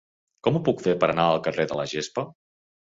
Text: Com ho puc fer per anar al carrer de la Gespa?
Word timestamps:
Com 0.47 0.57
ho 0.57 0.61
puc 0.69 0.81
fer 0.87 0.95
per 1.05 1.11
anar 1.15 1.27
al 1.35 1.43
carrer 1.49 1.69
de 1.73 1.81
la 1.83 1.89
Gespa? 1.95 2.27